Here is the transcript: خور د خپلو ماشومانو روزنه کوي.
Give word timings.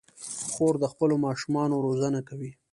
خور 0.51 0.73
د 0.83 0.85
خپلو 0.93 1.15
ماشومانو 1.25 1.83
روزنه 1.85 2.19
کوي. 2.29 2.51